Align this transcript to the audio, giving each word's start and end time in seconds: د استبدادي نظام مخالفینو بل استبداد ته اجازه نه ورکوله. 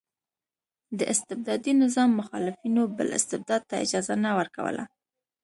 د 0.97 0.99
استبدادي 1.13 1.73
نظام 1.83 2.09
مخالفینو 2.21 2.81
بل 2.97 3.07
استبداد 3.19 3.61
ته 3.69 3.75
اجازه 3.83 4.15
نه 4.23 4.31
ورکوله. 4.37 4.83